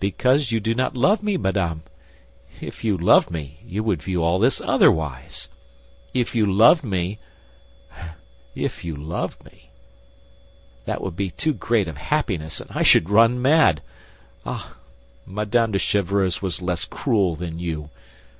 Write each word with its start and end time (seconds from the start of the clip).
"Because 0.00 0.50
you 0.50 0.58
do 0.58 0.74
not 0.74 0.96
love 0.96 1.22
me, 1.22 1.36
madame! 1.36 1.84
If 2.60 2.82
you 2.82 2.98
loved 2.98 3.30
me, 3.30 3.60
you 3.64 3.84
would 3.84 4.02
view 4.02 4.20
all 4.20 4.40
this 4.40 4.60
otherwise. 4.60 5.48
If 6.12 6.34
you 6.34 6.44
loved 6.44 6.82
me, 6.82 7.20
oh, 7.96 8.14
if 8.56 8.84
you 8.84 8.96
loved 8.96 9.44
me, 9.44 9.70
that 10.86 11.00
would 11.00 11.14
be 11.14 11.30
too 11.30 11.52
great 11.54 11.86
happiness, 11.86 12.60
and 12.60 12.68
I 12.74 12.82
should 12.82 13.08
run 13.10 13.40
mad. 13.40 13.80
Ah, 14.44 14.74
Madame 15.24 15.70
de 15.70 15.78
Chevreuse 15.78 16.42
was 16.42 16.60
less 16.60 16.84
cruel 16.84 17.36
than 17.36 17.60
you. 17.60 17.90